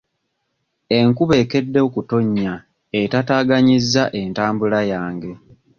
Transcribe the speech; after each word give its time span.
Enkuba 0.97 1.33
ekedde 1.43 1.79
okutonnya 1.87 2.53
etaataaganyizza 3.01 4.03
entambula 4.21 4.79
yange. 4.91 5.31